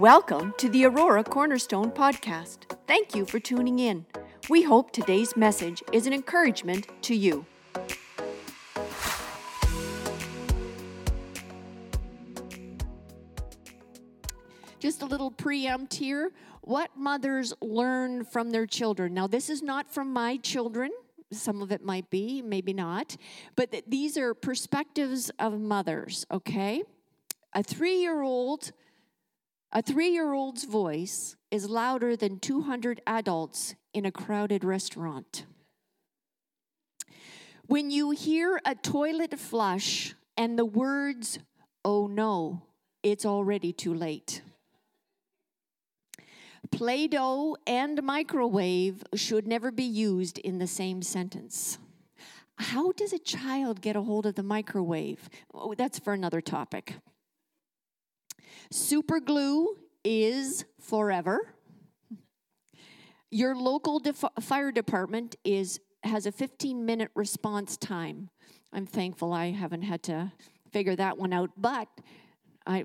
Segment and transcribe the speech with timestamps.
[0.00, 2.60] Welcome to the Aurora Cornerstone Podcast.
[2.86, 4.06] Thank you for tuning in.
[4.48, 7.44] We hope today's message is an encouragement to you.
[14.78, 16.32] Just a little preempt here.
[16.62, 19.12] What mothers learn from their children.
[19.12, 20.92] Now, this is not from my children.
[21.30, 23.18] Some of it might be, maybe not.
[23.54, 26.84] But th- these are perspectives of mothers, okay?
[27.52, 28.72] A three year old
[29.72, 35.44] a three year old's voice is louder than 200 adults in a crowded restaurant.
[37.66, 41.38] When you hear a toilet flush and the words,
[41.84, 42.62] oh no,
[43.02, 44.42] it's already too late.
[46.72, 51.78] Play Doh and microwave should never be used in the same sentence.
[52.56, 55.28] How does a child get a hold of the microwave?
[55.54, 56.94] Oh, that's for another topic.
[58.70, 61.54] Super glue is forever.
[63.30, 68.30] Your local def- fire department is has a 15 minute response time.
[68.72, 70.32] I'm thankful I haven't had to
[70.72, 71.88] figure that one out, but
[72.66, 72.84] I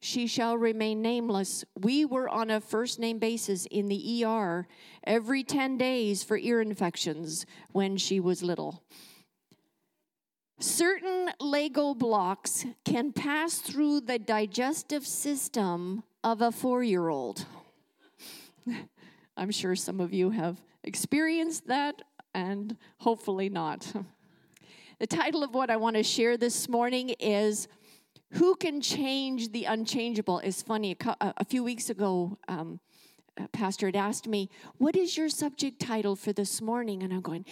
[0.00, 1.64] she shall remain nameless.
[1.78, 4.66] We were on a first name basis in the ER
[5.04, 8.82] every 10 days for ear infections when she was little.
[10.62, 17.44] Certain Lego blocks can pass through the digestive system of a four year old.
[19.36, 22.00] I'm sure some of you have experienced that
[22.32, 23.92] and hopefully not.
[25.00, 27.66] The title of what I want to share this morning is
[28.34, 30.38] Who Can Change the Unchangeable?
[30.38, 30.96] Is funny.
[31.20, 32.78] A, few weeks ago, um,
[33.50, 37.02] pastor had asked me, What is your subject title for this morning?
[37.02, 37.44] And I'm going,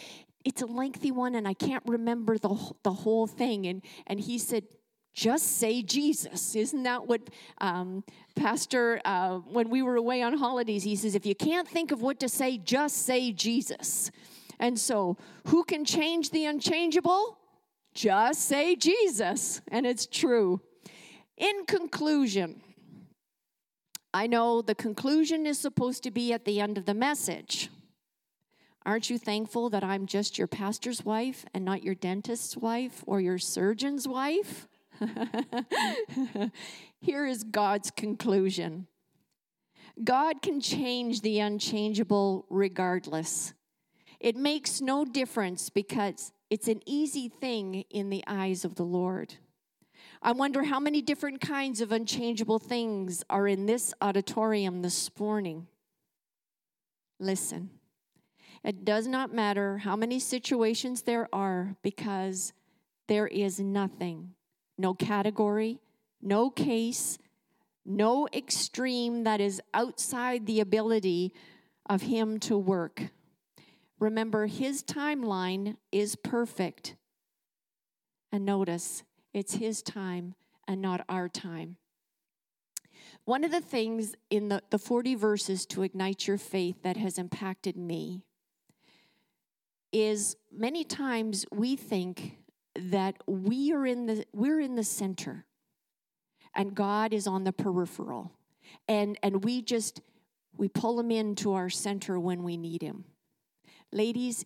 [0.44, 3.66] it's a lengthy one and I can't remember the, the whole thing.
[3.66, 4.64] And, and he said,
[5.12, 6.54] just say Jesus.
[6.54, 8.04] Isn't that what um,
[8.36, 12.00] Pastor, uh, when we were away on holidays, he says, if you can't think of
[12.00, 14.10] what to say, just say Jesus.
[14.58, 15.16] And so,
[15.48, 17.38] who can change the unchangeable?
[17.94, 19.60] Just say Jesus.
[19.68, 20.60] And it's true.
[21.36, 22.62] In conclusion,
[24.12, 27.70] I know the conclusion is supposed to be at the end of the message.
[28.86, 33.20] Aren't you thankful that I'm just your pastor's wife and not your dentist's wife or
[33.20, 34.68] your surgeon's wife?
[37.00, 38.86] Here is God's conclusion
[40.02, 43.52] God can change the unchangeable regardless.
[44.18, 49.34] It makes no difference because it's an easy thing in the eyes of the Lord.
[50.22, 55.66] I wonder how many different kinds of unchangeable things are in this auditorium this morning.
[57.18, 57.70] Listen.
[58.62, 62.52] It does not matter how many situations there are because
[63.08, 64.34] there is nothing,
[64.76, 65.80] no category,
[66.20, 67.18] no case,
[67.86, 71.32] no extreme that is outside the ability
[71.88, 73.08] of Him to work.
[73.98, 76.96] Remember, His timeline is perfect.
[78.30, 80.34] And notice, it's His time
[80.68, 81.76] and not our time.
[83.24, 87.18] One of the things in the, the 40 verses to ignite your faith that has
[87.18, 88.22] impacted me
[89.92, 92.36] is many times we think
[92.76, 95.46] that we are in the we're in the center
[96.54, 98.32] and God is on the peripheral.
[98.88, 100.00] And and we just
[100.56, 103.04] we pull him into our center when we need him.
[103.92, 104.44] Ladies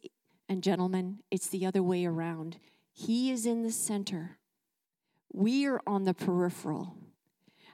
[0.49, 2.59] and gentlemen, it's the other way around.
[2.93, 4.39] He is in the center.
[5.33, 6.97] We are on the peripheral.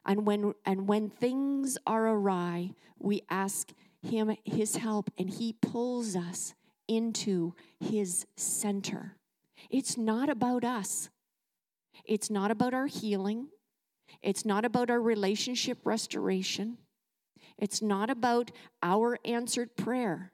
[0.07, 6.17] And when and when things are awry, we ask him his help and he pulls
[6.17, 6.55] us
[6.91, 9.17] into his center.
[9.71, 11.09] It's not about us.
[12.05, 13.47] It's not about our healing.
[14.23, 16.79] It's not about our relationship restoration.
[17.57, 18.51] It's not about
[18.83, 20.33] our answered prayer.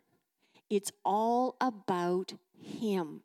[0.71, 3.23] It's all about Him.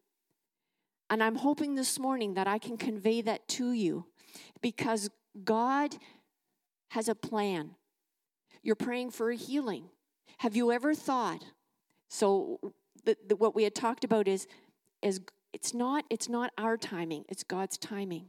[1.09, 4.05] And I'm hoping this morning that I can convey that to you
[4.61, 5.09] because
[5.43, 5.95] God
[6.89, 7.71] has a plan.
[8.63, 9.85] You're praying for a healing.
[10.39, 11.45] Have you ever thought?
[12.09, 12.73] So,
[13.05, 14.47] the, the, what we had talked about is,
[15.01, 15.21] is
[15.53, 18.27] it's not it's not our timing it's god's timing.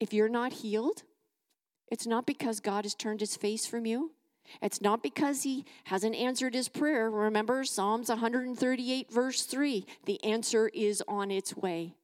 [0.00, 1.02] If you're not healed
[1.88, 4.12] it's not because god has turned his face from you.
[4.60, 7.10] It's not because he hasn't answered his prayer.
[7.10, 11.94] Remember psalms 138 verse 3 the answer is on its way.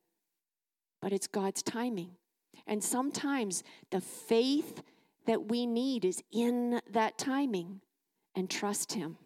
[1.02, 2.12] But it's god's timing.
[2.66, 4.82] And sometimes the faith
[5.26, 7.80] that we need is in that timing
[8.34, 9.16] and trust him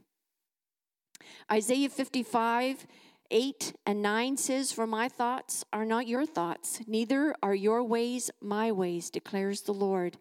[1.51, 2.87] Isaiah 55,
[3.31, 8.31] 8 and 9 says, For my thoughts are not your thoughts, neither are your ways
[8.41, 10.19] my ways, declares the Lord.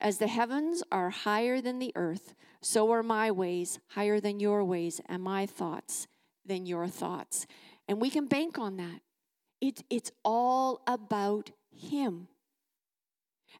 [0.00, 4.64] As the heavens are higher than the earth, so are my ways higher than your
[4.64, 6.06] ways, and my thoughts
[6.44, 7.46] than your thoughts.
[7.88, 9.00] And we can bank on that.
[9.60, 12.28] It, it's all about Him.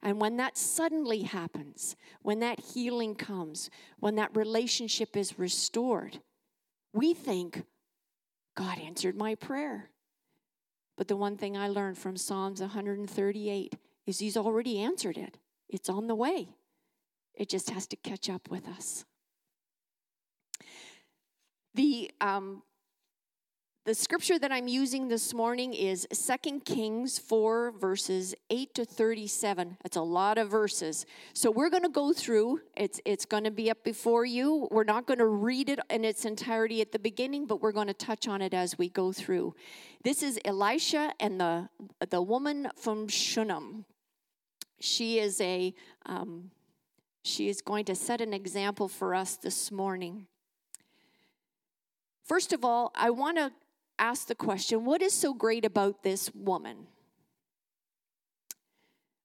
[0.03, 6.21] And when that suddenly happens, when that healing comes, when that relationship is restored,
[6.97, 7.65] we think,
[8.57, 9.91] God answered my prayer.
[10.97, 13.75] But the one thing I learned from Psalms 138
[14.07, 15.37] is He's already answered it.
[15.69, 16.49] It's on the way.
[17.35, 19.05] It just has to catch up with us.
[21.75, 22.63] The um,
[23.87, 29.77] the scripture that I'm using this morning is 2 Kings 4, verses 8 to 37.
[29.85, 31.07] It's a lot of verses.
[31.35, 34.67] So we're going to go through, it's, it's going to be up before you.
[34.73, 37.87] We're not going to read it in its entirety at the beginning, but we're going
[37.87, 39.55] to touch on it as we go through.
[40.03, 41.69] This is Elisha and the,
[42.11, 43.85] the woman from Shunem
[44.79, 45.75] she is a
[46.05, 46.51] um,
[47.23, 50.27] she is going to set an example for us this morning
[52.25, 53.51] first of all i want to
[53.99, 56.87] ask the question what is so great about this woman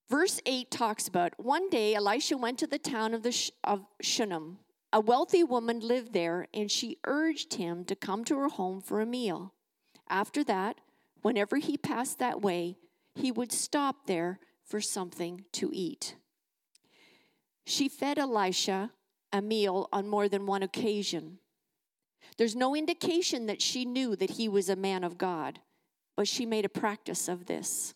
[0.10, 3.86] verse 8 talks about one day elisha went to the town of, the Sh- of
[4.02, 4.60] shunem
[4.94, 9.02] a wealthy woman lived there and she urged him to come to her home for
[9.02, 9.54] a meal
[10.10, 10.80] after that
[11.22, 12.78] whenever he passed that way
[13.16, 16.16] he would stop there for something to eat.
[17.66, 18.92] She fed Elisha
[19.34, 21.40] a meal on more than one occasion.
[22.38, 25.60] There's no indication that she knew that he was a man of God,
[26.16, 27.94] but she made a practice of this.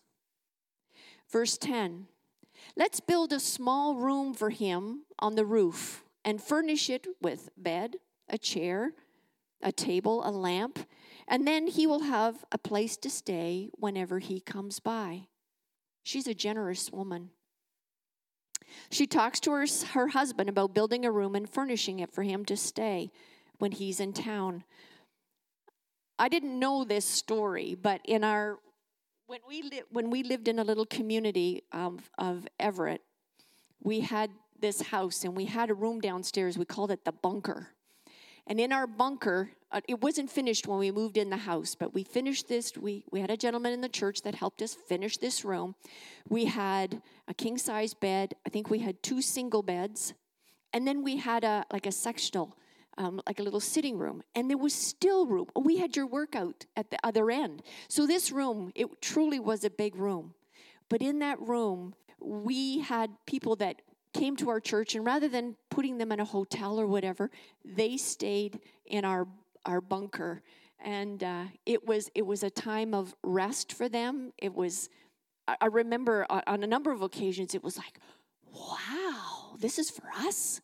[1.30, 2.06] Verse 10
[2.76, 7.96] Let's build a small room for him on the roof and furnish it with bed,
[8.28, 8.92] a chair,
[9.62, 10.78] a table, a lamp,
[11.28, 15.26] and then he will have a place to stay whenever he comes by.
[16.02, 17.30] She's a generous woman.
[18.90, 22.44] She talks to her, her husband about building a room and furnishing it for him
[22.46, 23.10] to stay
[23.58, 24.64] when he's in town.
[26.18, 28.58] I didn't know this story, but in our
[29.26, 33.02] when we li- when we lived in a little community of, of Everett,
[33.82, 36.56] we had this house and we had a room downstairs.
[36.56, 37.68] We called it the bunker.
[38.46, 41.92] And in our bunker, uh, it wasn't finished when we moved in the house, but
[41.92, 42.76] we finished this.
[42.76, 45.74] We, we had a gentleman in the church that helped us finish this room.
[46.28, 48.34] We had a king size bed.
[48.46, 50.14] I think we had two single beds.
[50.72, 52.56] And then we had a like a sectional,
[52.98, 54.22] um, like a little sitting room.
[54.34, 55.46] And there was still room.
[55.54, 57.62] We had your workout at the other end.
[57.88, 60.34] So this room, it truly was a big room.
[60.88, 63.82] But in that room, we had people that
[64.14, 67.30] came to our church, and rather than putting them in a hotel or whatever,
[67.64, 69.26] they stayed in our
[69.64, 70.42] our bunker,
[70.84, 74.32] and uh, it was it was a time of rest for them.
[74.38, 74.88] It was.
[75.48, 78.00] I, remember on, on, a number of occasions, it was like,
[78.52, 80.60] "Wow, this is for us."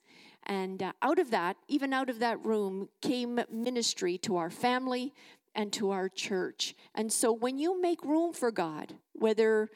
[0.46, 5.14] And uh, out of that, even out of that room, came ministry to our family
[5.54, 6.74] and to our church.
[6.94, 9.68] And so, when you make room for God, whether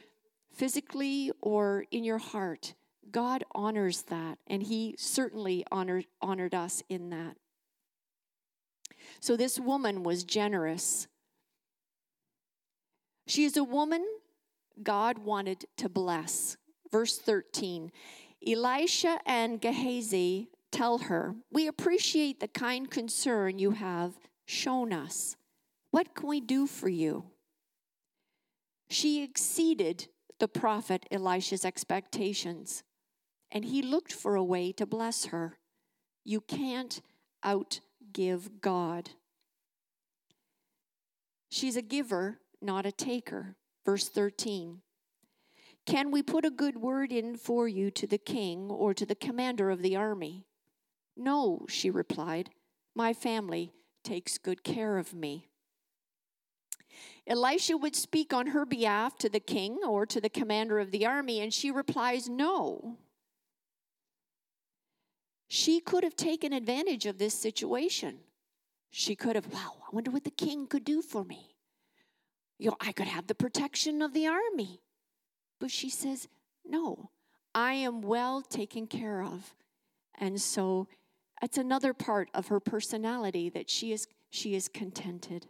[0.52, 2.74] physically or in your heart,
[3.10, 7.36] God honors that, and He certainly honored, honored us in that.
[9.20, 11.06] So this woman was generous.
[13.26, 14.04] She is a woman
[14.82, 16.56] God wanted to bless.
[16.90, 17.90] Verse 13
[18.46, 25.36] Elisha and Gehazi tell her, We appreciate the kind concern you have shown us.
[25.90, 27.24] What can we do for you?
[28.90, 32.82] She exceeded the prophet Elisha's expectations
[33.50, 35.58] and he looked for a way to bless her.
[36.24, 37.00] You can't
[37.44, 39.10] outgive God.
[41.48, 43.56] She's a giver, not a taker.
[43.86, 44.82] Verse 13.
[45.86, 49.14] Can we put a good word in for you to the king or to the
[49.14, 50.44] commander of the army?
[51.16, 52.50] No, she replied.
[52.94, 53.72] My family
[54.04, 55.48] takes good care of me.
[57.26, 61.04] Elisha would speak on her behalf to the king or to the commander of the
[61.04, 62.98] army, and she replies, No.
[65.48, 68.18] She could have taken advantage of this situation.
[68.90, 71.54] She could have, wow, I wonder what the king could do for me.
[72.58, 74.80] You know, I could have the protection of the army.
[75.60, 76.28] But she says,
[76.64, 77.10] no,
[77.54, 79.54] I am well taken care of.
[80.18, 80.88] And so
[81.40, 85.46] that's another part of her personality that she is she is contented.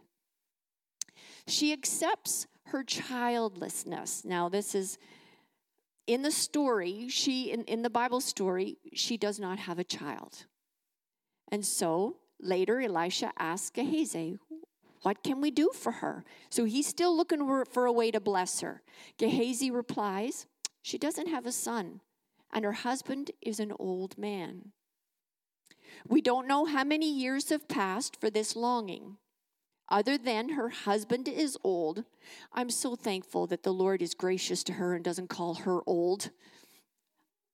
[1.47, 4.23] She accepts her childlessness.
[4.23, 4.97] Now this is
[6.07, 10.45] in the story, she, in, in the Bible story, she does not have a child.
[11.51, 14.39] And so later, Elisha asks Gehazi,
[15.01, 16.23] What can we do for her?
[16.49, 18.81] So he's still looking for, for a way to bless her.
[19.17, 20.47] Gehazi replies,
[20.81, 21.99] She doesn't have a son,
[22.53, 24.71] and her husband is an old man.
[26.07, 29.17] We don't know how many years have passed for this longing.
[29.89, 32.03] Other than her husband is old,
[32.53, 36.31] I'm so thankful that the Lord is gracious to her and doesn't call her old.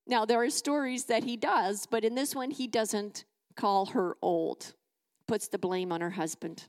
[0.07, 3.25] Now, there are stories that he does, but in this one, he doesn't
[3.55, 4.73] call her old,
[5.27, 6.65] puts the blame on her husband.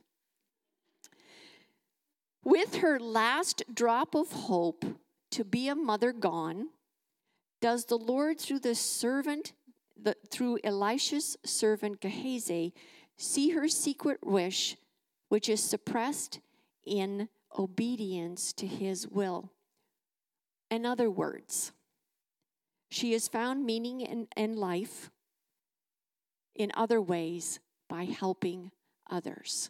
[2.43, 4.85] With her last drop of hope
[5.31, 6.69] to be a mother gone,
[7.59, 9.53] does the Lord, through the servant,
[10.29, 12.73] through Elisha's servant Gehazi,
[13.17, 14.75] see her secret wish,
[15.29, 16.39] which is suppressed
[16.85, 19.51] in obedience to his will?
[20.69, 21.71] In other words,
[22.89, 25.09] she has found meaning in, in life
[26.55, 28.71] in other ways by helping
[29.09, 29.69] others.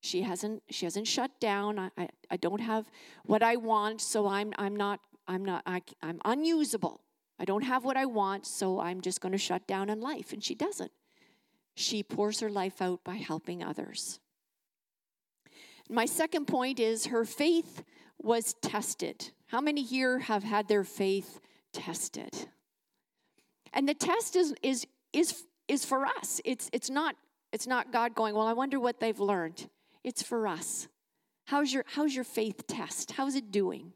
[0.00, 1.78] She hasn't she hasn't shut down.
[1.78, 2.90] I, I, I don't have
[3.24, 7.00] what I want, so I'm I'm not I'm not I, I'm unusable.
[7.38, 10.32] I don't have what I want, so I'm just going to shut down in life.
[10.32, 10.92] And she doesn't.
[11.74, 14.18] She pours her life out by helping others.
[15.88, 17.84] My second point is her faith
[18.18, 19.30] was tested.
[19.48, 21.40] How many here have had their faith
[21.72, 22.48] tested?
[23.72, 26.40] And the test is is is is for us.
[26.44, 27.14] It's it's not
[27.52, 29.68] it's not God going, "Well, I wonder what they've learned."
[30.02, 30.88] It's for us.
[31.44, 33.12] How's your how's your faith test?
[33.12, 33.92] How's it doing?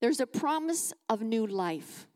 [0.00, 2.06] There's a promise of new life.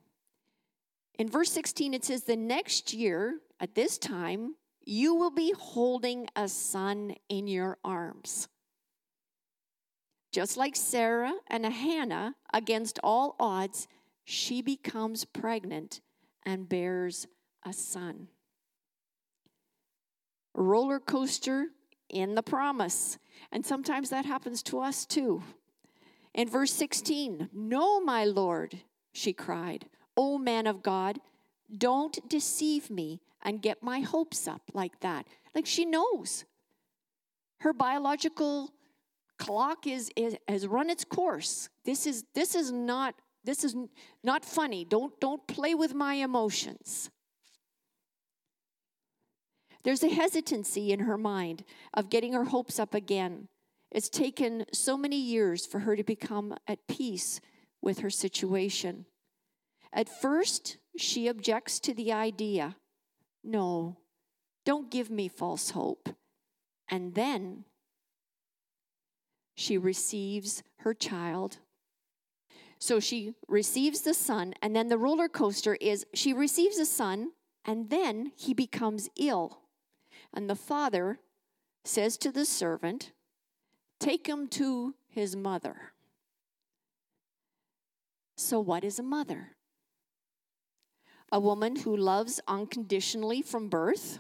[1.19, 6.27] In verse 16 it says the next year at this time you will be holding
[6.35, 8.49] a son in your arms.
[10.33, 13.87] Just like Sarah and Hannah, against all odds,
[14.25, 16.01] she becomes pregnant
[16.47, 17.27] and bears
[17.67, 18.29] a son.
[20.55, 21.67] Roller coaster
[22.09, 23.19] in the promise.
[23.51, 25.43] And sometimes that happens to us too.
[26.35, 28.81] In verse 16, No, my Lord,
[29.13, 29.87] she cried,
[30.17, 31.21] O man of God,
[31.77, 35.27] don't deceive me and get my hopes up like that.
[35.55, 36.45] Like she knows.
[37.61, 38.71] Her biological
[39.39, 41.69] clock is, is has run its course.
[41.85, 43.77] This is this is not this is
[44.23, 44.85] not funny.
[44.85, 47.11] Don't don't play with my emotions.
[49.85, 53.49] There's a hesitancy in her mind of getting her hopes up again.
[53.93, 57.41] It's taken so many years for her to become at peace
[57.83, 59.05] with her situation.
[59.93, 62.77] At first, she objects to the idea
[63.45, 63.97] no,
[64.65, 66.09] don't give me false hope.
[66.89, 67.65] And then
[69.57, 71.59] she receives her child.
[72.79, 77.33] So she receives the son, and then the roller coaster is she receives a son,
[77.65, 79.63] and then he becomes ill.
[80.33, 81.19] And the father
[81.85, 83.13] says to the servant,
[84.03, 85.93] Take him to his mother.
[88.37, 89.53] So, what is a mother?
[91.31, 94.19] A woman who loves unconditionally from birth.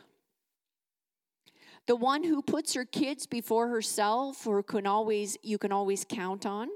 [1.89, 6.47] The one who puts her kids before herself or can always you can always count
[6.47, 6.69] on.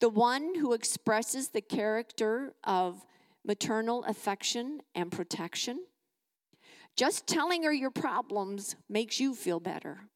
[0.00, 3.04] The one who expresses the character of
[3.44, 5.84] maternal affection and protection.
[6.96, 10.08] Just telling her your problems makes you feel better.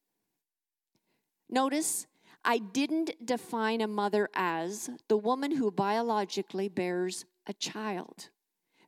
[1.49, 2.07] Notice,
[2.43, 8.29] I didn't define a mother as the woman who biologically bears a child,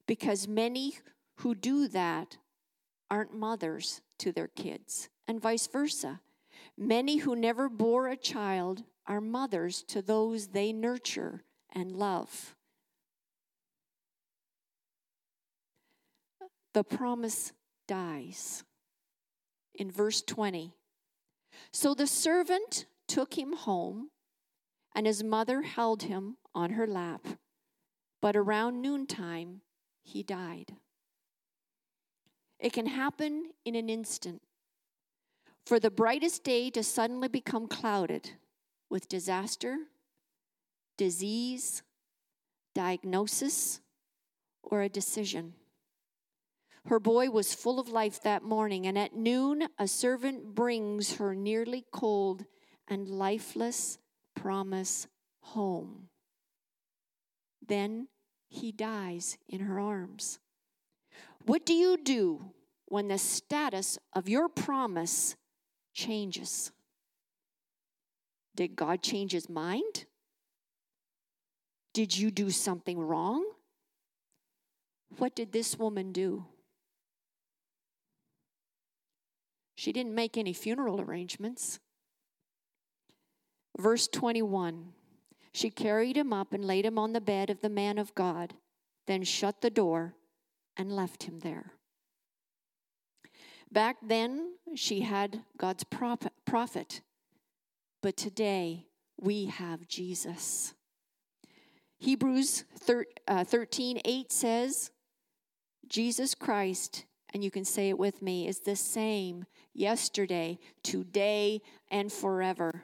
[0.06, 1.00] because many
[1.38, 2.38] who do that
[3.10, 6.22] aren't mothers to their kids, and vice versa.
[6.78, 12.56] Many who never bore a child are mothers to those they nurture and love.
[16.74, 17.54] The promise
[17.88, 18.64] dies.
[19.74, 20.77] In verse 20,
[21.72, 24.10] so the servant took him home,
[24.96, 27.26] and his mother held him on her lap.
[28.22, 29.62] But around noontime,
[30.04, 30.76] he died.
[32.60, 34.42] It can happen in an instant.
[35.66, 38.32] For the brightest day to suddenly become clouded
[38.90, 39.78] with disaster,
[40.98, 41.84] disease,
[42.74, 43.82] diagnosis,
[44.64, 45.54] or a decision.
[46.88, 51.36] Her boy was full of life that morning, and at noon, a servant brings her
[51.36, 52.46] nearly cold
[52.88, 53.98] and lifeless
[54.36, 55.08] promise
[55.41, 56.08] home.
[57.65, 58.08] Then
[58.48, 60.39] he dies in her arms.
[61.46, 62.51] What do you do
[62.86, 65.36] when the status of your promise
[65.94, 66.72] changes?
[68.56, 70.06] Did God change his mind?
[71.94, 73.46] Did you do something wrong?
[75.17, 76.46] What did this woman do?
[79.78, 81.80] She didn't make any funeral arrangements.
[83.78, 84.92] Verse 21
[85.54, 88.56] She carried him up and laid him on the bed of the man of God,
[89.06, 90.16] then shut the door
[90.76, 91.74] and left him there.
[93.72, 97.02] Back then, she had God's prophet,
[98.02, 98.88] but today
[99.20, 100.74] we have Jesus.
[102.00, 102.64] Hebrews
[103.28, 104.90] uh, 13 8 says,
[105.88, 112.12] Jesus Christ, and you can say it with me, is the same yesterday, today, and
[112.12, 112.84] forever.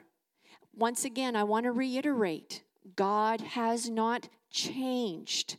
[0.74, 2.62] Once again, I want to reiterate
[2.96, 5.56] God has not changed.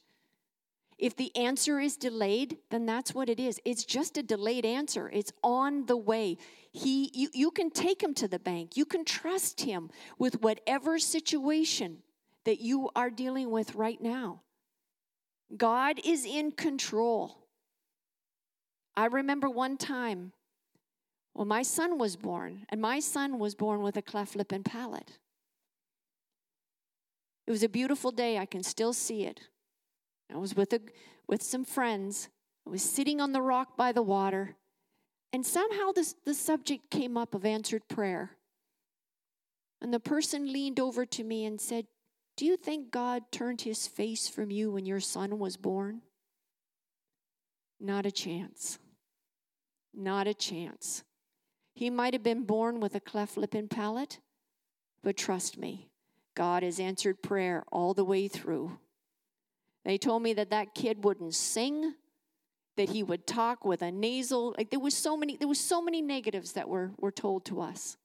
[0.98, 3.60] If the answer is delayed, then that's what it is.
[3.66, 5.10] It's just a delayed answer.
[5.12, 6.38] It's on the way.
[6.72, 8.78] He you, you can take him to the bank.
[8.78, 11.98] You can trust him with whatever situation
[12.46, 14.42] that you are dealing with right now.
[15.56, 17.45] God is in control.
[18.98, 20.32] I remember one time
[21.34, 24.64] when my son was born, and my son was born with a cleft lip and
[24.64, 25.20] palate.
[27.46, 28.38] It was a beautiful day.
[28.38, 29.42] I can still see it.
[30.34, 30.80] I was with, a,
[31.28, 32.30] with some friends.
[32.66, 34.56] I was sitting on the rock by the water,
[35.34, 38.32] and somehow this, the subject came up of answered prayer.
[39.82, 41.86] And the person leaned over to me and said,
[42.38, 46.02] Do you think God turned his face from you when your son was born?
[47.80, 48.80] Not a chance.
[49.96, 51.04] Not a chance.
[51.74, 54.20] He might have been born with a cleft lip and palate,
[55.04, 55.90] but trust me,
[56.36, 58.78] God has answered prayer all the way through.
[59.86, 61.94] They told me that that kid wouldn't sing,
[62.76, 64.54] that he would talk with a nasal.
[64.58, 67.62] Like there was so many, there was so many negatives that were, were told to
[67.62, 67.98] us.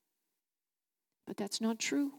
[1.26, 2.12] But that's not true.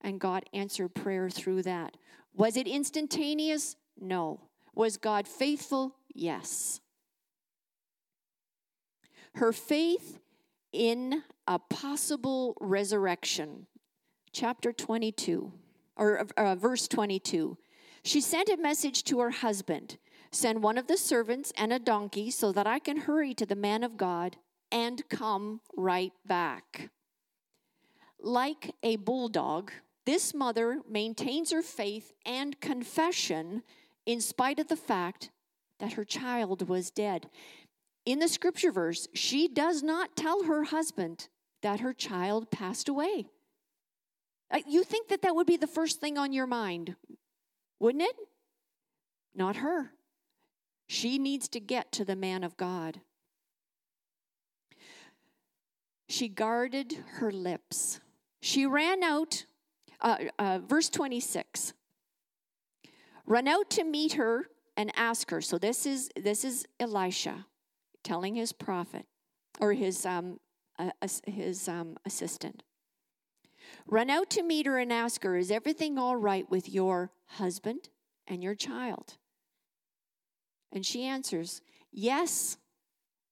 [0.00, 1.96] And God answered prayer through that.
[2.34, 3.76] Was it instantaneous?
[4.00, 4.40] No.
[4.74, 5.96] Was God faithful?
[6.14, 6.80] Yes.
[9.38, 10.18] Her faith
[10.72, 13.68] in a possible resurrection,
[14.32, 15.52] chapter 22,
[15.96, 17.56] or uh, verse 22.
[18.02, 19.98] She sent a message to her husband
[20.32, 23.54] Send one of the servants and a donkey so that I can hurry to the
[23.54, 24.36] man of God
[24.72, 26.90] and come right back.
[28.20, 29.70] Like a bulldog,
[30.04, 33.62] this mother maintains her faith and confession
[34.04, 35.30] in spite of the fact
[35.78, 37.30] that her child was dead.
[38.08, 41.28] In the scripture verse, she does not tell her husband
[41.60, 43.26] that her child passed away.
[44.66, 46.96] You think that that would be the first thing on your mind
[47.78, 48.16] wouldn't it?
[49.34, 49.92] Not her.
[50.86, 53.02] She needs to get to the man of God.
[56.08, 58.00] She guarded her lips.
[58.40, 59.44] She ran out,
[60.00, 61.74] uh, uh, verse 26.
[63.26, 64.46] Run out to meet her
[64.78, 65.42] and ask her.
[65.42, 67.44] So this is this is Elisha
[68.04, 69.06] telling his prophet
[69.60, 70.38] or his um,
[70.78, 70.90] uh,
[71.26, 72.62] his um, assistant.
[73.86, 77.88] Run out to meet her and ask her, Is everything all right with your husband
[78.26, 79.16] and your child?
[80.72, 82.58] And she answers, Yes,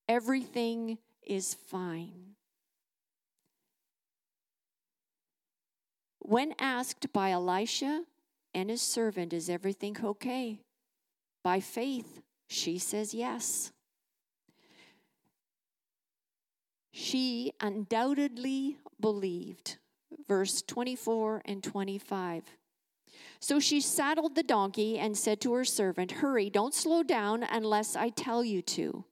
[0.08, 2.34] everything is fine.
[6.18, 8.04] When asked by Elisha
[8.54, 10.60] and his servant, Is everything okay?
[11.44, 13.72] By faith, she says yes.
[16.98, 19.76] She undoubtedly believed
[20.26, 22.44] verse 24 and 25.
[23.38, 27.96] So she saddled the donkey and said to her servant, Hurry, don't slow down unless
[27.96, 29.04] I tell you to.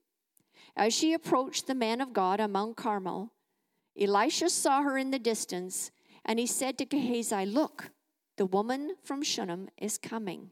[0.75, 3.31] As she approached the man of God on Mount Carmel,
[3.95, 5.91] Elisha saw her in the distance,
[6.25, 7.91] and he said to Gehazi, Look,
[8.37, 10.49] the woman from Shunem is coming.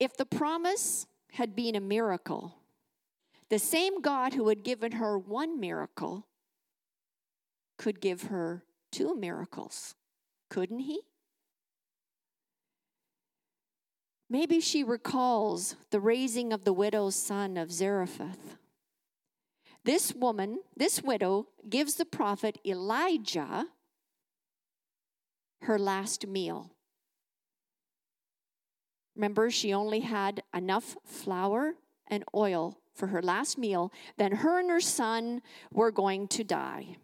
[0.00, 2.54] If the promise had been a miracle,
[3.50, 6.26] the same God who had given her one miracle
[7.78, 9.94] could give her two miracles,
[10.48, 11.00] couldn't he?
[14.30, 18.56] Maybe she recalls the raising of the widow's son of Zarephath.
[19.84, 23.66] This woman, this widow, gives the prophet Elijah
[25.62, 26.70] her last meal.
[29.14, 31.74] Remember, she only had enough flour
[32.08, 33.92] and oil for her last meal.
[34.16, 36.96] Then her and her son were going to die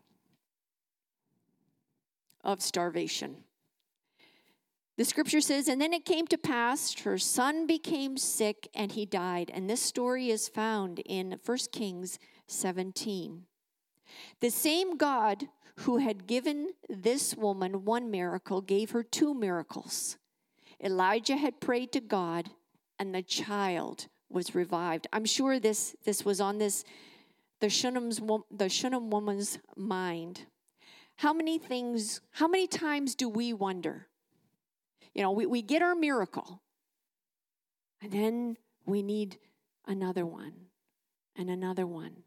[2.42, 3.44] of starvation.
[4.96, 9.06] The scripture says, And then it came to pass, her son became sick and he
[9.06, 9.50] died.
[9.52, 13.44] And this story is found in 1 Kings 17.
[14.40, 20.18] The same God who had given this woman one miracle gave her two miracles.
[20.82, 22.50] Elijah had prayed to God,
[22.98, 25.06] and the child was revived.
[25.12, 26.84] I'm sure this, this was on this
[27.60, 30.46] the Shunem's, the Shunem woman's mind.
[31.16, 34.06] how many things, how many times do we wonder?
[35.14, 36.62] You know, we, we get our miracle,
[38.00, 39.36] and then we need
[39.86, 40.54] another one
[41.36, 42.22] and another one.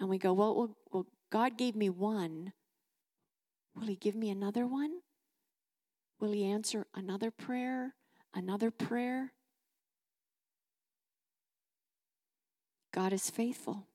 [0.00, 2.54] And we go, well, well, well God gave me one.
[3.76, 5.00] Will He give me another one?
[6.18, 7.94] Will He answer another prayer?
[8.32, 9.33] Another prayer?
[12.94, 13.88] God is faithful.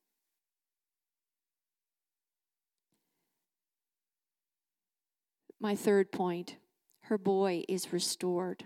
[5.57, 6.57] My third point
[7.03, 8.65] her boy is restored.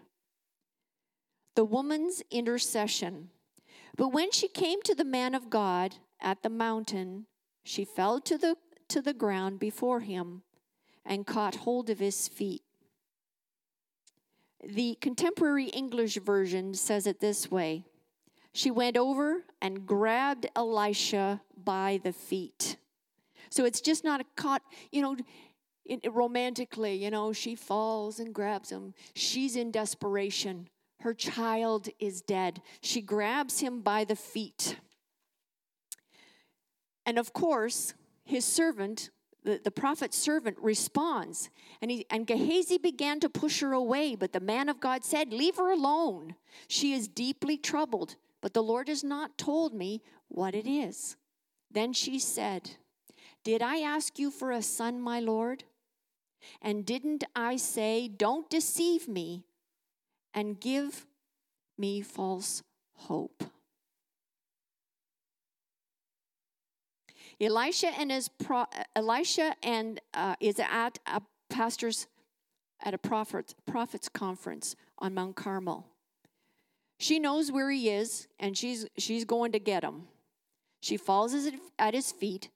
[1.56, 3.30] The woman's intercession.
[3.96, 7.28] But when she came to the man of God at the mountain,
[7.64, 8.58] she fell to the,
[8.90, 10.42] to the ground before him
[11.06, 12.64] and caught hold of his feet.
[14.68, 17.86] The contemporary English version says it this way
[18.54, 22.78] She went over and grabbed Elisha by the feet.
[23.50, 24.62] So it's just not a caught,
[24.92, 25.18] you know,
[26.10, 28.94] romantically, you know, she falls and grabs him.
[29.16, 30.70] She's in desperation.
[31.02, 32.62] Her child is dead.
[32.82, 34.78] She grabs him by the feet.
[37.06, 39.10] And of course, his servant,
[39.44, 41.50] the, the prophet's servant, responds.
[41.82, 45.34] And, he, and Gehazi began to push her away, but the man of God said,
[45.34, 46.36] Leave her alone.
[46.68, 51.16] She is deeply troubled, but the Lord has not told me what it is.
[51.72, 52.72] Then she said,
[53.46, 55.64] Did I ask you for a son, my Lord?
[56.62, 59.46] And didn't I say, Don't deceive me
[60.34, 61.06] and give
[61.78, 62.64] me false
[62.96, 63.46] hope?
[67.40, 72.08] Elisha and his pro, Elisha and uh, is at a pastor's
[72.84, 75.93] at a prophet, prophet's conference on Mount Carmel.
[77.04, 80.08] She knows where he is, and she's she's going to get him.
[80.82, 81.36] She falls
[81.78, 82.50] at his feet.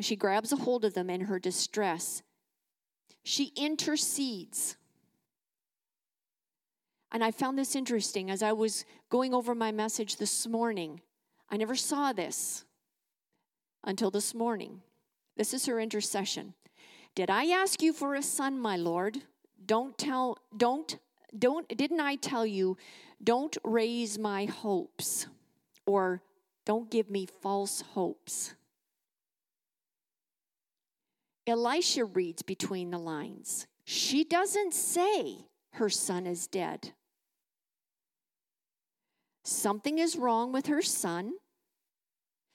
[0.00, 2.22] She grabs a hold of them in her distress
[3.28, 4.76] she intercedes.
[7.12, 11.02] And I found this interesting as I was going over my message this morning.
[11.50, 12.64] I never saw this
[13.84, 14.80] until this morning.
[15.36, 16.54] This is her intercession.
[17.14, 19.18] Did I ask you for a son, my Lord?
[19.64, 20.98] Don't tell, don't,
[21.38, 22.76] don't, didn't I tell you,
[23.22, 25.26] don't raise my hopes
[25.86, 26.22] or
[26.64, 28.54] don't give me false hopes?
[31.46, 33.66] Elisha reads between the lines.
[33.84, 36.92] She doesn't say her son is dead.
[39.44, 41.32] Something is wrong with her son.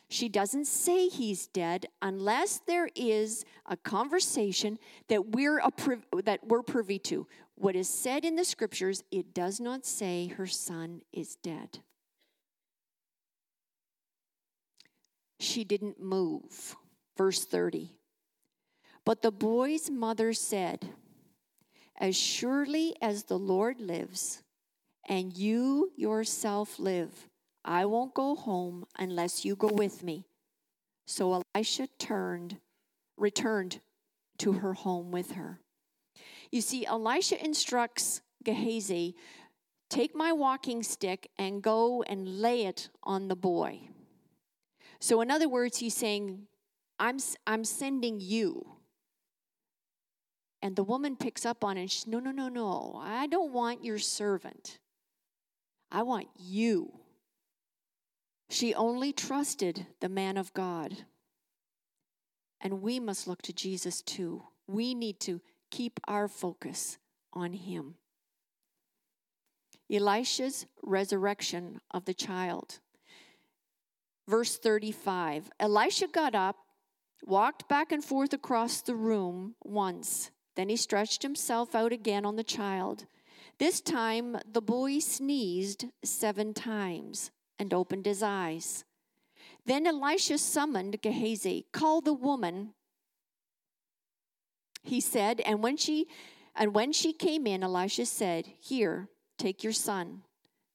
[0.09, 5.71] She doesn't say he's dead unless there is a conversation that we're, a,
[6.23, 7.25] that we're privy to.
[7.55, 11.79] What is said in the scriptures, it does not say her son is dead.
[15.39, 16.75] She didn't move.
[17.17, 17.91] Verse 30.
[19.05, 20.89] But the boy's mother said,
[21.97, 24.41] As surely as the Lord lives,
[25.07, 27.29] and you yourself live,
[27.65, 30.25] I won't go home unless you go with me.
[31.05, 32.57] So Elisha turned,
[33.17, 33.81] returned
[34.39, 35.59] to her home with her.
[36.53, 39.15] You see, Elisha instructs Gehazi,
[39.89, 43.79] take my walking stick and go and lay it on the boy.
[44.99, 46.43] So, in other words, he's saying,
[46.99, 48.67] I'm, I'm sending you.
[50.61, 53.01] And the woman picks up on it and she's, No, no, no, no.
[53.03, 54.77] I don't want your servant.
[55.91, 56.99] I want you.
[58.51, 60.97] She only trusted the man of God.
[62.61, 64.43] And we must look to Jesus too.
[64.67, 65.41] We need to
[65.73, 66.99] keep our focus
[67.33, 67.95] on him.
[69.91, 72.79] Elisha's resurrection of the child.
[74.27, 76.57] Verse 35 Elisha got up,
[77.25, 82.35] walked back and forth across the room once, then he stretched himself out again on
[82.35, 83.05] the child.
[83.57, 88.85] This time the boy sneezed seven times and opened his eyes.
[89.65, 92.75] Then Elisha summoned Gehazi, Call the woman,
[94.83, 96.07] he said, and when she
[96.55, 100.21] and when she came in, Elisha said, Here, take your son.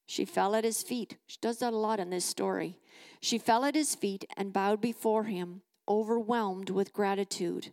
[0.06, 1.18] She fell at his feet.
[1.26, 2.78] She does that a lot in this story.
[3.20, 7.72] She fell at his feet and bowed before him, overwhelmed with gratitude.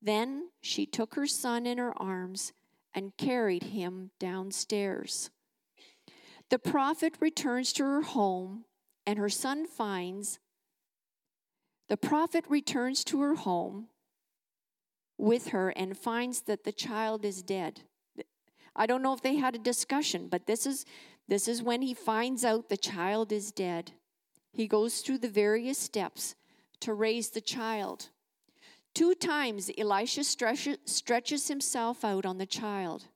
[0.00, 2.52] Then she took her son in her arms
[2.94, 5.30] and carried him downstairs.
[6.50, 8.66] The prophet returns to her home,
[9.04, 10.38] and her son finds
[11.88, 13.88] the prophet returns to her home
[15.18, 17.82] with her and finds that the child is dead.
[18.74, 20.84] I don't know if they had a discussion, but this is
[21.28, 23.92] this is when he finds out the child is dead.
[24.52, 26.36] He goes through the various steps
[26.80, 28.10] to raise the child
[28.96, 33.08] Two times Elisha stretches himself out on the child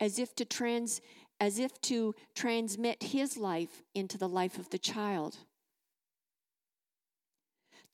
[0.00, 1.00] as if to trans
[1.38, 5.36] as if to transmit his life into the life of the child.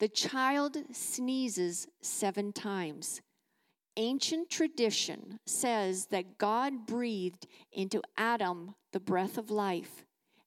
[0.00, 3.20] The child sneezes seven times.
[3.96, 10.04] Ancient tradition says that God breathed into Adam the breath of life,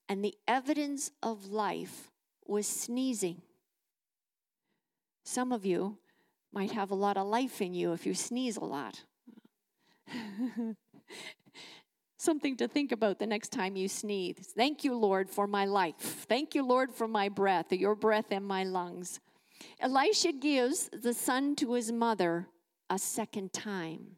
[0.10, 2.12] and the evidence of life
[2.45, 3.41] was sneezing.
[5.23, 5.97] Some of you
[6.51, 9.03] might have a lot of life in you if you sneeze a lot.
[12.17, 14.53] Something to think about the next time you sneeze.
[14.55, 16.25] Thank you, Lord, for my life.
[16.27, 19.19] Thank you, Lord, for my breath, your breath in my lungs.
[19.80, 22.48] Elisha gives the son to his mother
[22.89, 24.17] a second time.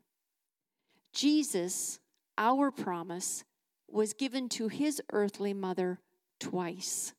[1.13, 1.99] Jesus,
[2.38, 3.43] our promise,
[3.88, 5.99] was given to his earthly mother
[6.39, 7.13] twice.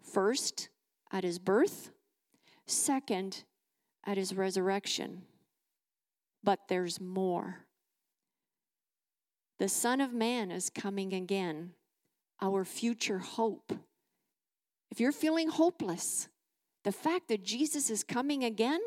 [0.00, 0.68] First,
[1.12, 1.90] at his birth,
[2.66, 3.44] second,
[4.04, 5.22] at his resurrection.
[6.42, 7.66] But there's more.
[9.58, 11.72] The Son of Man is coming again,
[12.40, 13.72] our future hope.
[14.90, 16.28] If you're feeling hopeless,
[16.86, 18.78] the fact that Jesus is coming again,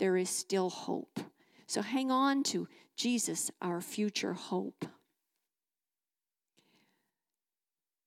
[0.00, 1.20] there is still hope.
[1.68, 4.84] So hang on to Jesus, our future hope.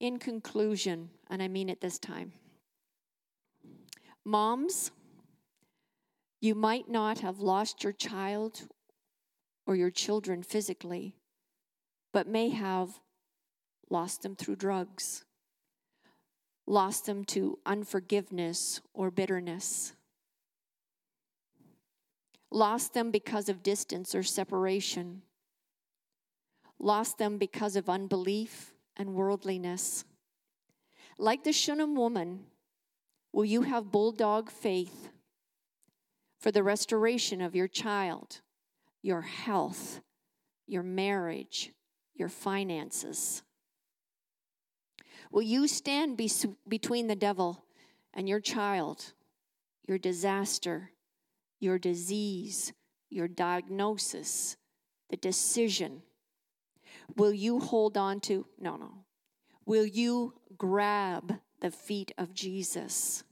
[0.00, 2.34] In conclusion, and I mean it this time,
[4.22, 4.90] moms,
[6.42, 8.68] you might not have lost your child
[9.66, 11.16] or your children physically,
[12.12, 13.00] but may have
[13.88, 15.24] lost them through drugs,
[16.68, 19.94] lost them to unforgiveness or bitterness,
[22.50, 25.22] lost them because of distance or separation,
[26.78, 30.04] lost them because of unbelief and worldliness.
[31.16, 32.44] Like the Shunem woman,
[33.32, 35.08] will you have bulldog faith
[36.38, 38.42] for the restoration of your child,
[39.02, 40.02] your health,
[40.66, 41.72] your marriage,
[42.14, 43.42] your finances?
[45.30, 46.30] Will you stand be-
[46.66, 47.64] between the devil
[48.14, 49.12] and your child,
[49.86, 50.90] your disaster,
[51.60, 52.72] your disease,
[53.10, 54.56] your diagnosis,
[55.10, 56.02] the decision?
[57.16, 58.46] Will you hold on to?
[58.58, 59.04] No, no.
[59.64, 63.24] Will you grab the feet of Jesus?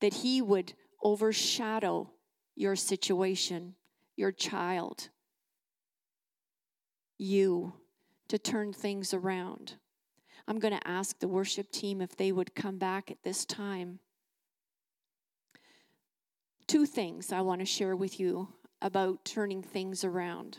[0.00, 2.10] That he would overshadow
[2.54, 3.74] your situation,
[4.16, 5.10] your child,
[7.18, 7.74] you
[8.28, 9.74] to turn things around.
[10.48, 13.98] I'm going to ask the worship team if they would come back at this time.
[16.68, 18.48] Two things I want to share with you
[18.80, 20.58] about turning things around.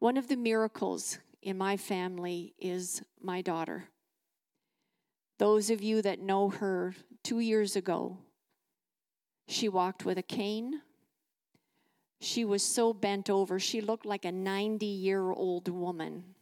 [0.00, 3.84] One of the miracles in my family is my daughter.
[5.38, 8.18] Those of you that know her two years ago,
[9.48, 10.82] she walked with a cane.
[12.20, 16.33] She was so bent over, she looked like a 90 year old woman.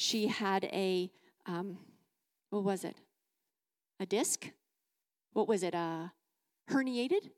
[0.00, 1.10] She had a,
[1.44, 1.76] um,
[2.48, 2.96] what was it?
[4.00, 4.50] A disc?
[5.34, 5.74] What was it?
[5.74, 6.08] Uh,
[6.70, 7.30] herniated?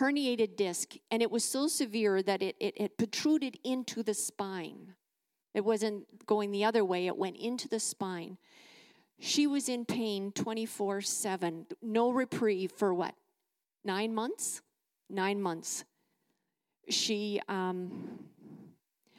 [0.00, 0.94] Herniated disc.
[1.08, 4.94] And it was so severe that it, it, it protruded into the spine.
[5.54, 8.38] It wasn't going the other way, it went into the spine.
[9.20, 13.14] She was in pain 24 7, no reprieve for what?
[13.84, 14.62] Nine months?
[15.08, 15.84] Nine months
[16.88, 18.20] she um,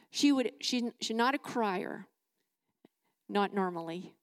[0.10, 2.08] she would she, she's not a crier
[3.30, 4.14] not normally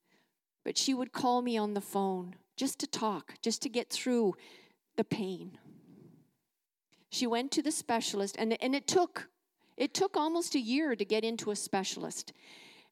[0.64, 4.34] but she would call me on the phone just to talk just to get through
[4.96, 5.58] the pain.
[7.10, 9.28] She went to the specialist and, and it took
[9.76, 12.32] it took almost a year to get into a specialist.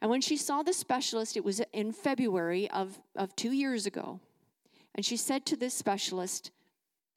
[0.01, 4.21] And when she saw the specialist it was in february of, of two years ago.
[4.95, 6.51] And she said to this specialist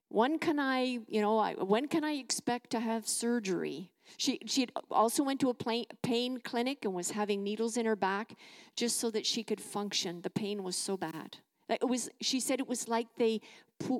[0.10, 3.92] when can I, you know, when can I expect to have surgery?
[4.18, 8.36] She she also went to a pain clinic and was having needles in her back
[8.76, 10.22] just so that she could function.
[10.22, 11.38] The pain was so bad.
[11.70, 12.10] It was.
[12.22, 13.42] She said it was like they.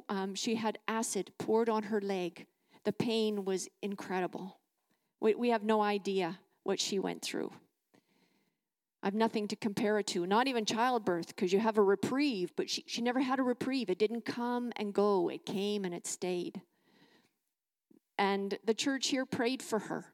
[0.08, 2.46] Um, she had acid poured on her leg.
[2.86, 4.58] The pain was incredible.
[5.20, 7.52] We, we have no idea what she went through.
[9.04, 12.54] I have nothing to compare it to, not even childbirth, because you have a reprieve,
[12.56, 13.90] but she, she never had a reprieve.
[13.90, 16.62] It didn't come and go, it came and it stayed.
[18.18, 20.06] And the church here prayed for her.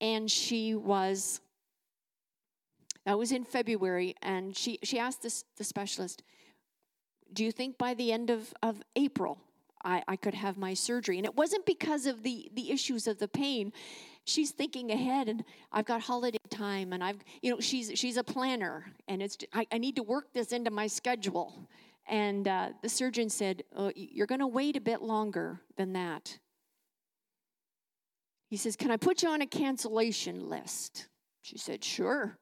[0.00, 1.40] And she was,
[3.06, 6.22] that was in February, and she, she asked this, the specialist,
[7.32, 9.38] Do you think by the end of, of April
[9.84, 11.16] I, I could have my surgery?
[11.18, 13.72] And it wasn't because of the, the issues of the pain
[14.24, 18.24] she's thinking ahead and I've got holiday time and I've, you know, she's, she's a
[18.24, 21.68] planner and it's, I, I need to work this into my schedule.
[22.06, 26.38] And uh, the surgeon said, oh, You're going to wait a bit longer than that.
[28.54, 31.08] He says, Can I put you on a cancellation list?
[31.42, 32.38] She said, Sure.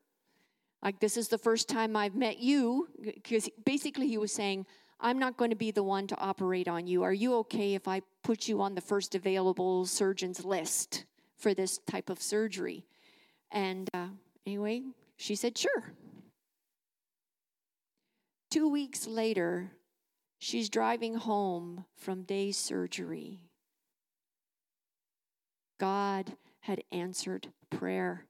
[0.83, 2.89] Like, this is the first time I've met you.
[3.03, 4.67] Because basically, he was saying,
[5.01, 7.03] I'm not going to be the one to operate on you.
[7.03, 11.07] Are you okay if I put you on the first available surgeon's list
[11.39, 12.85] for this type of surgery?
[13.51, 14.09] And uh,
[14.47, 14.83] anyway,
[15.17, 15.95] she said, Sure.
[18.51, 19.73] Two weeks later,
[20.39, 23.41] she's driving home from day surgery.
[25.83, 28.25] God had answered prayer.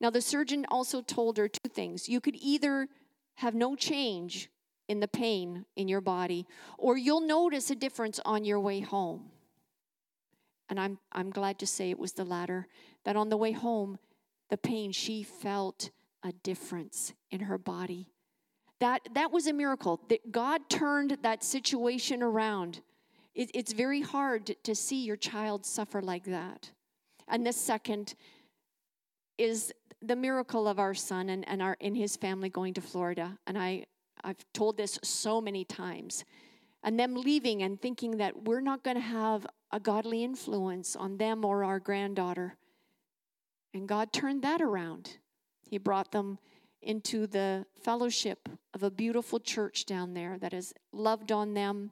[0.00, 2.08] Now, the surgeon also told her two things.
[2.08, 2.88] You could either
[3.36, 4.50] have no change
[4.88, 9.30] in the pain in your body, or you'll notice a difference on your way home.
[10.68, 12.66] And I'm, I'm glad to say it was the latter,
[13.04, 13.98] that on the way home,
[14.50, 15.90] the pain, she felt
[16.24, 18.10] a difference in her body.
[18.80, 20.00] That, that was a miracle.
[20.08, 22.80] That God turned that situation around.
[23.32, 26.72] It, it's very hard to see your child suffer like that.
[27.28, 28.14] And the second
[29.38, 33.38] is the miracle of our son and, and our in his family going to Florida.
[33.46, 33.86] And I,
[34.22, 36.24] I've told this so many times.
[36.82, 41.16] And them leaving and thinking that we're not going to have a godly influence on
[41.16, 42.56] them or our granddaughter.
[43.74, 45.18] And God turned that around.
[45.68, 46.38] He brought them
[46.80, 51.90] into the fellowship of a beautiful church down there that has loved on them,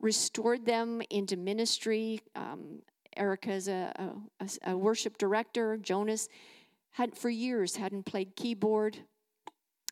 [0.00, 2.20] restored them into ministry.
[2.34, 2.82] Um,
[3.18, 3.92] Erica is a,
[4.40, 5.76] a, a, worship director.
[5.76, 6.28] Jonas
[6.92, 8.98] had for years hadn't played keyboard,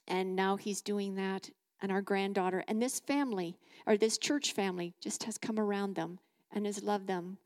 [0.07, 1.51] and now he's doing that.
[1.83, 6.19] And our granddaughter and this family, or this church family, just has come around them
[6.51, 7.37] and has loved them.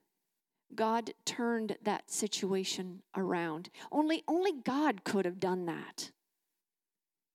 [0.75, 3.71] God turned that situation around.
[3.91, 6.13] Only, only God could have done that.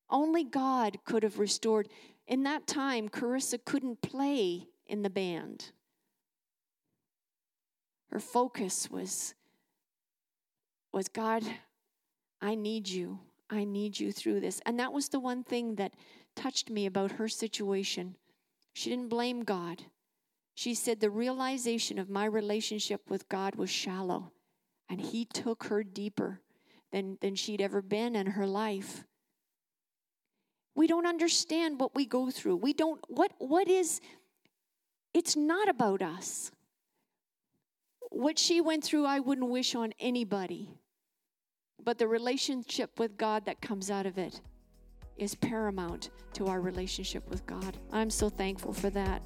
[0.10, 1.90] Only God could have restored.
[2.28, 5.72] In that time, Carissa couldn't play in the band.
[8.12, 9.34] Her focus was,
[10.92, 11.44] was God,
[12.42, 13.20] I need you.
[13.50, 14.62] I need you through this.
[14.66, 15.94] And that was the one thing that
[16.36, 18.16] touched me about her situation.
[18.74, 19.84] She didn't blame God.
[20.56, 24.32] She said the realization of my relationship with God was shallow,
[24.90, 26.42] and He took her deeper
[26.92, 29.04] than, than she'd ever been in her life.
[30.76, 32.58] We don't understand what we go through.
[32.58, 34.02] We don't, what, what is,
[35.14, 36.52] it's not about us.
[38.16, 40.70] What she went through, I wouldn't wish on anybody.
[41.84, 44.40] But the relationship with God that comes out of it
[45.18, 47.78] is paramount to our relationship with God.
[47.92, 49.22] I'm so thankful for that.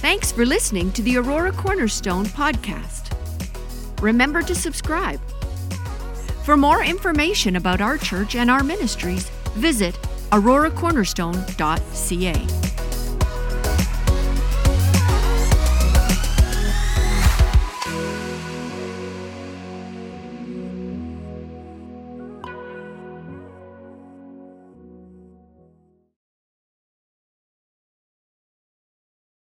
[0.00, 3.12] Thanks for listening to the Aurora Cornerstone podcast.
[4.02, 5.20] Remember to subscribe.
[6.48, 9.94] For more information about our church and our ministries, visit
[10.32, 12.67] auroracornerstone.ca.